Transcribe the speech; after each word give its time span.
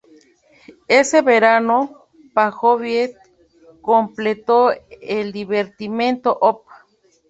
Ese 0.87 1.21
verano, 1.21 2.07
Prokofiev 2.33 3.15
completó 3.83 4.71
el 4.99 5.31
"Divertimento, 5.31 6.35
op. 6.41 6.63